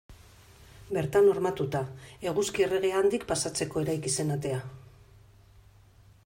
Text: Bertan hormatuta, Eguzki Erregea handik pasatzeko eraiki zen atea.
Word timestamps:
Bertan 0.97 1.27
hormatuta, 1.33 1.81
Eguzki 2.31 2.65
Erregea 2.69 2.97
handik 3.03 3.27
pasatzeko 3.33 3.85
eraiki 3.85 4.15
zen 4.19 4.37
atea. 4.39 4.65